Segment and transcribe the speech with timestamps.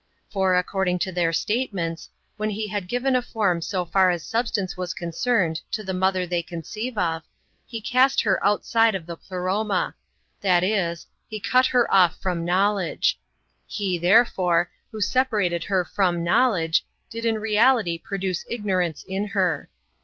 [0.31, 4.75] For, according to their statements, when He had given a form so far as substance
[4.75, 7.21] was concerned to the Mother they conceive of,
[7.67, 9.93] He cast her outside of the Pleroma;
[10.41, 13.19] that is, He cut her off from knowledge.
[13.67, 19.69] He, therefore, who separated her from knowledge, did in reality produce ignorance in her.